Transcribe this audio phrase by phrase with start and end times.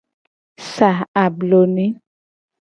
[0.73, 0.89] Sa
[1.23, 1.85] abloni.